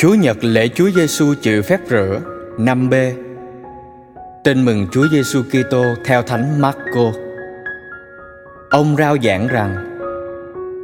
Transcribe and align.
Chúa 0.00 0.14
Nhật 0.14 0.36
lễ 0.40 0.68
Chúa 0.68 0.90
Giêsu 0.90 1.34
chịu 1.42 1.62
phép 1.62 1.80
rửa 1.90 2.20
5B 2.58 3.12
Tin 4.44 4.64
mừng 4.64 4.86
Chúa 4.92 5.06
Giêsu 5.12 5.42
Kitô 5.42 5.84
theo 6.04 6.22
Thánh 6.22 6.60
Marco. 6.60 7.12
Ông 8.70 8.96
rao 8.98 9.16
giảng 9.22 9.48
rằng: 9.48 9.98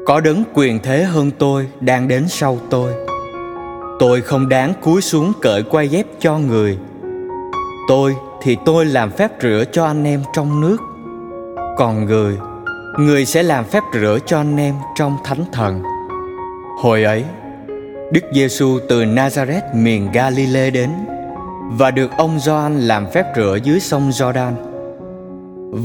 Có 0.07 0.21
đấng 0.21 0.45
quyền 0.55 0.79
thế 0.83 1.03
hơn 1.05 1.31
tôi 1.39 1.69
đang 1.81 2.09
đến 2.09 2.29
sau 2.29 2.59
tôi. 2.71 2.93
Tôi 3.99 4.21
không 4.21 4.49
đáng 4.49 4.73
cúi 4.83 5.03
xuống 5.03 5.33
cởi 5.43 5.63
quay 5.63 5.89
dép 5.89 6.07
cho 6.21 6.39
người. 6.39 6.79
Tôi 7.89 8.17
thì 8.43 8.57
tôi 8.65 8.85
làm 8.87 9.11
phép 9.11 9.31
rửa 9.43 9.65
cho 9.73 9.85
anh 9.85 10.05
em 10.05 10.23
trong 10.35 10.61
nước. 10.61 10.77
Còn 11.77 12.05
người, 12.05 12.39
người 12.99 13.25
sẽ 13.25 13.43
làm 13.43 13.65
phép 13.65 13.83
rửa 13.93 14.19
cho 14.27 14.41
anh 14.41 14.57
em 14.57 14.75
trong 14.97 15.17
thánh 15.25 15.45
thần. 15.53 15.83
Hồi 16.83 17.05
ấy, 17.05 17.25
Đức 18.11 18.21
Giêsu 18.33 18.79
từ 18.89 19.05
Nazareth 19.05 19.75
miền 19.75 20.13
Galilee 20.13 20.71
đến 20.71 20.91
và 21.71 21.91
được 21.91 22.11
ông 22.17 22.39
Gioan 22.39 22.81
làm 22.81 23.07
phép 23.11 23.25
rửa 23.37 23.59
dưới 23.63 23.81
sông 23.81 24.11
Jordan. 24.11 24.53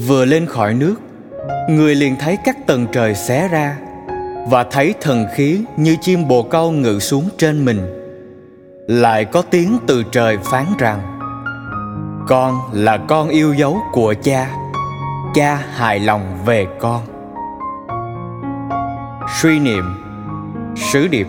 Vừa 0.07 0.25
lên 0.25 0.45
khỏi 0.45 0.73
nước, 0.73 0.95
người 1.69 1.95
liền 1.95 2.15
thấy 2.15 2.37
các 2.45 2.67
tầng 2.67 2.87
trời 2.91 3.15
xé 3.15 3.47
ra 3.47 3.77
và 4.49 4.63
thấy 4.63 4.93
thần 5.01 5.25
khí 5.33 5.61
như 5.77 5.95
chim 6.01 6.27
bồ 6.27 6.43
câu 6.43 6.71
ngự 6.71 6.99
xuống 6.99 7.29
trên 7.37 7.65
mình. 7.65 7.79
Lại 8.87 9.25
có 9.25 9.41
tiếng 9.41 9.77
từ 9.87 10.03
trời 10.11 10.37
phán 10.43 10.65
rằng: 10.79 11.19
Con 12.27 12.59
là 12.73 12.97
con 12.97 13.29
yêu 13.29 13.53
dấu 13.53 13.77
của 13.91 14.13
cha, 14.23 14.51
cha 15.33 15.55
hài 15.55 15.99
lòng 15.99 16.37
về 16.45 16.67
con. 16.79 17.01
Suy 19.41 19.59
niệm 19.59 19.83
Sứ 20.75 21.07
điệp 21.07 21.27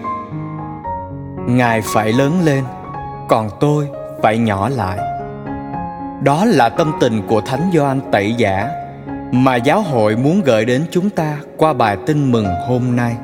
Ngài 1.46 1.82
phải 1.84 2.12
lớn 2.12 2.32
lên 2.44 2.64
Còn 3.28 3.50
tôi 3.60 3.88
phải 4.22 4.38
nhỏ 4.38 4.68
lại. 4.68 4.98
Đó 6.22 6.44
là 6.44 6.68
tâm 6.68 6.92
tình 7.00 7.22
của 7.26 7.40
Thánh 7.40 7.70
Gioan 7.74 8.00
Tẩy 8.12 8.34
Giả 8.34 8.68
Mà 9.32 9.56
giáo 9.56 9.82
hội 9.82 10.16
muốn 10.16 10.42
gửi 10.44 10.64
đến 10.64 10.84
chúng 10.90 11.10
ta 11.10 11.36
qua 11.56 11.72
bài 11.72 11.96
tin 12.06 12.32
mừng 12.32 12.46
hôm 12.68 12.96
nay. 12.96 13.16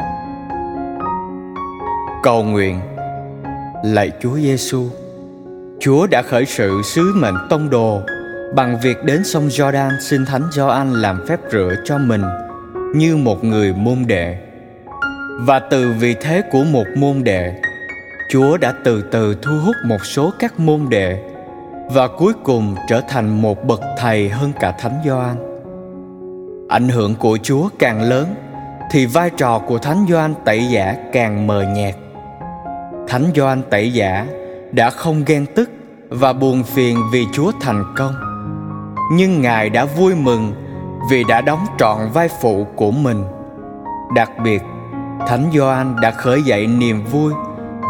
Cầu 2.22 2.42
nguyện 2.42 2.80
Lạy 3.84 4.10
Chúa 4.20 4.36
Giêsu, 4.36 4.84
Chúa 5.80 6.06
đã 6.06 6.22
khởi 6.22 6.44
sự 6.46 6.82
sứ 6.84 7.12
mệnh 7.14 7.34
tông 7.50 7.70
đồ 7.70 8.00
bằng 8.54 8.78
việc 8.82 9.04
đến 9.04 9.24
sông 9.24 9.48
Jordan 9.48 9.90
xin 10.00 10.26
Thánh 10.26 10.42
Gioan 10.50 10.92
làm 10.92 11.26
phép 11.28 11.40
rửa 11.52 11.74
cho 11.84 11.98
mình 11.98 12.22
như 12.94 13.16
một 13.16 13.44
người 13.44 13.72
môn 13.72 14.04
đệ. 14.06 14.38
Và 15.40 15.58
từ 15.58 15.92
vị 15.98 16.14
thế 16.20 16.42
của 16.50 16.64
một 16.64 16.84
môn 16.96 17.24
đệ, 17.24 17.52
Chúa 18.28 18.56
đã 18.56 18.74
từ 18.84 19.02
từ 19.02 19.34
thu 19.42 19.52
hút 19.64 19.76
một 19.84 20.04
số 20.04 20.32
các 20.38 20.60
môn 20.60 20.86
đệ 20.88 21.18
và 21.90 22.08
cuối 22.08 22.32
cùng 22.44 22.74
trở 22.88 23.00
thành 23.00 23.42
một 23.42 23.64
bậc 23.64 23.80
thầy 23.98 24.28
hơn 24.28 24.52
cả 24.60 24.72
Thánh 24.72 25.00
Gioan. 25.04 25.36
Ảnh 26.68 26.88
hưởng 26.88 27.14
của 27.14 27.38
Chúa 27.42 27.68
càng 27.78 28.02
lớn 28.02 28.34
thì 28.90 29.06
vai 29.06 29.30
trò 29.30 29.58
của 29.58 29.78
Thánh 29.78 30.06
Gioan 30.08 30.34
Tẩy 30.44 30.68
Giả 30.70 30.96
càng 31.12 31.46
mờ 31.46 31.62
nhạt. 31.62 31.94
Thánh 33.08 33.24
Gioan 33.34 33.62
Tẩy 33.70 33.92
Giả 33.92 34.26
đã 34.72 34.90
không 34.90 35.24
ghen 35.26 35.46
tức 35.54 35.70
và 36.08 36.32
buồn 36.32 36.62
phiền 36.62 36.96
vì 37.12 37.26
Chúa 37.32 37.52
thành 37.60 37.84
công, 37.96 38.14
nhưng 39.12 39.42
Ngài 39.42 39.70
đã 39.70 39.84
vui 39.84 40.14
mừng 40.14 40.52
vì 41.10 41.24
đã 41.24 41.40
đóng 41.40 41.66
trọn 41.78 41.98
vai 42.14 42.28
phụ 42.40 42.66
của 42.76 42.90
mình. 42.90 43.24
Đặc 44.14 44.30
biệt, 44.44 44.62
Thánh 45.28 45.50
Gioan 45.54 45.96
đã 46.00 46.10
khởi 46.10 46.42
dậy 46.42 46.66
niềm 46.66 47.04
vui 47.04 47.32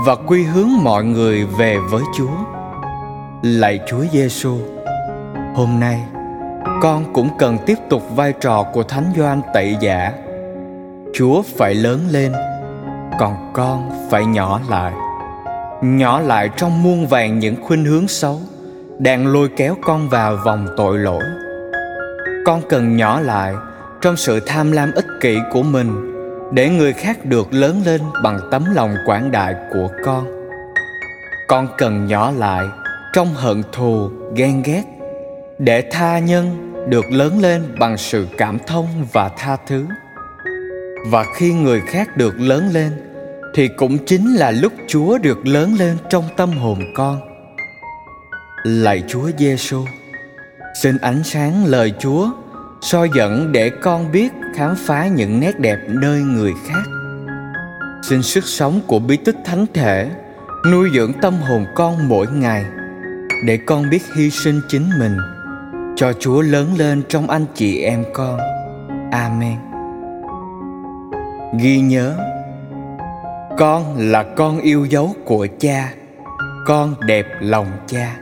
và 0.06 0.14
quy 0.14 0.44
hướng 0.44 0.68
mọi 0.82 1.04
người 1.04 1.44
về 1.44 1.78
với 1.90 2.02
Chúa. 2.16 2.36
Lạy 3.42 3.80
Chúa 3.86 4.04
Giêsu, 4.12 4.58
hôm 5.54 5.80
nay 5.80 6.00
con 6.82 7.12
cũng 7.12 7.28
cần 7.38 7.58
tiếp 7.66 7.78
tục 7.90 8.02
vai 8.16 8.32
trò 8.40 8.62
của 8.72 8.82
Thánh 8.82 9.12
Gioan 9.16 9.40
Tẩy 9.54 9.76
Giả. 9.80 10.12
Chúa 11.14 11.42
phải 11.42 11.74
lớn 11.74 12.00
lên, 12.10 12.32
còn 13.18 13.52
con 13.54 13.90
phải 14.10 14.26
nhỏ 14.26 14.60
lại. 14.68 14.92
Nhỏ 15.82 16.20
lại 16.20 16.50
trong 16.56 16.82
muôn 16.82 17.06
vàng 17.06 17.38
những 17.38 17.56
khuynh 17.62 17.84
hướng 17.84 18.08
xấu 18.08 18.40
đang 18.98 19.26
lôi 19.26 19.48
kéo 19.56 19.76
con 19.82 20.08
vào 20.08 20.36
vòng 20.44 20.66
tội 20.76 20.98
lỗi. 20.98 21.22
Con 22.46 22.62
cần 22.68 22.96
nhỏ 22.96 23.20
lại 23.20 23.54
trong 24.00 24.16
sự 24.16 24.40
tham 24.46 24.72
lam 24.72 24.92
ích 24.92 25.06
kỷ 25.20 25.38
của 25.52 25.62
mình 25.62 26.17
để 26.52 26.68
người 26.68 26.92
khác 26.92 27.24
được 27.24 27.52
lớn 27.52 27.82
lên 27.84 28.00
bằng 28.22 28.40
tấm 28.50 28.64
lòng 28.74 28.94
quảng 29.06 29.30
đại 29.30 29.54
của 29.72 29.88
con. 30.04 30.26
Con 31.48 31.68
cần 31.78 32.06
nhỏ 32.06 32.30
lại 32.30 32.66
trong 33.12 33.34
hận 33.34 33.62
thù, 33.72 34.10
ghen 34.36 34.62
ghét, 34.62 34.82
để 35.58 35.84
tha 35.90 36.18
nhân 36.18 36.74
được 36.88 37.04
lớn 37.10 37.40
lên 37.40 37.74
bằng 37.78 37.96
sự 37.96 38.28
cảm 38.38 38.58
thông 38.66 38.86
và 39.12 39.30
tha 39.36 39.56
thứ. 39.66 39.86
Và 41.06 41.24
khi 41.36 41.52
người 41.52 41.80
khác 41.80 42.16
được 42.16 42.40
lớn 42.40 42.68
lên, 42.72 42.92
thì 43.54 43.68
cũng 43.68 43.98
chính 44.06 44.34
là 44.34 44.50
lúc 44.50 44.72
chúa 44.86 45.18
được 45.18 45.46
lớn 45.46 45.74
lên 45.78 45.96
trong 46.10 46.24
tâm 46.36 46.50
hồn 46.50 46.78
con. 46.94 47.20
Lạy 48.64 49.02
chúa 49.08 49.30
giêsu 49.38 49.84
xin 50.82 50.98
ánh 50.98 51.22
sáng 51.24 51.64
lời 51.64 51.92
chúa 51.98 52.30
soi 52.80 53.10
dẫn 53.14 53.52
để 53.52 53.70
con 53.70 54.12
biết 54.12 54.32
khám 54.54 54.74
phá 54.76 55.06
những 55.06 55.40
nét 55.40 55.60
đẹp 55.60 55.78
nơi 55.88 56.20
người 56.20 56.52
khác. 56.68 56.82
Xin 58.02 58.22
sức 58.22 58.44
sống 58.44 58.80
của 58.86 58.98
bí 58.98 59.16
tích 59.16 59.36
thánh 59.44 59.66
thể 59.74 60.10
nuôi 60.72 60.90
dưỡng 60.94 61.12
tâm 61.12 61.34
hồn 61.34 61.66
con 61.74 62.08
mỗi 62.08 62.26
ngày 62.26 62.64
để 63.46 63.58
con 63.66 63.90
biết 63.90 64.02
hy 64.16 64.30
sinh 64.30 64.60
chính 64.68 64.90
mình. 64.98 65.16
Cho 65.96 66.12
chúa 66.12 66.42
lớn 66.42 66.74
lên 66.78 67.02
trong 67.08 67.30
anh 67.30 67.44
chị 67.54 67.82
em 67.82 68.04
con. 68.12 68.38
Amen. 69.12 69.56
Ghi 71.60 71.80
nhớ, 71.80 72.16
con 73.58 73.96
là 73.98 74.22
con 74.22 74.60
yêu 74.60 74.84
dấu 74.84 75.14
của 75.24 75.46
cha, 75.58 75.92
con 76.66 76.94
đẹp 77.06 77.26
lòng 77.40 77.66
cha. 77.86 78.16